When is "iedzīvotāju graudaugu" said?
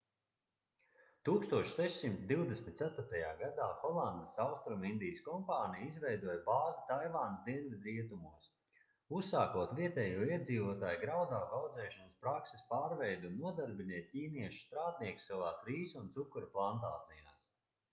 10.31-11.61